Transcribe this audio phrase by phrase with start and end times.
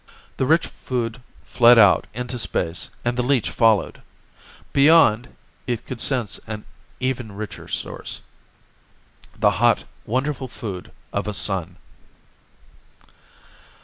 [0.37, 4.01] The rich food fled out, into space, and the leech followed.
[4.73, 5.35] Beyond,
[5.67, 6.65] it could sense an
[6.99, 8.21] even richer source.
[9.37, 11.75] The hot, wonderful food of a sun!